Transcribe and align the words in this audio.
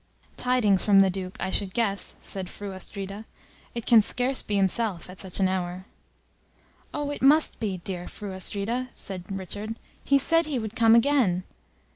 "Tidings 0.35 0.83
from 0.83 1.01
the 1.01 1.11
Duke, 1.11 1.37
I 1.39 1.51
should 1.51 1.75
guess," 1.75 2.15
said 2.19 2.49
Fru 2.49 2.73
Astrida. 2.73 3.25
"It 3.75 3.85
can 3.85 4.01
scarce 4.01 4.41
be 4.41 4.55
himself 4.55 5.11
at 5.11 5.19
such 5.19 5.39
an 5.39 5.47
hour." 5.47 5.85
"Oh, 6.91 7.11
it 7.11 7.21
must 7.21 7.59
be, 7.59 7.77
dear 7.83 8.07
Fru 8.07 8.33
Astrida!" 8.33 8.89
said 8.93 9.25
Richard. 9.29 9.75
"He 10.03 10.17
said 10.17 10.47
he 10.47 10.57
would 10.57 10.75
come 10.75 10.95
again. 10.95 11.43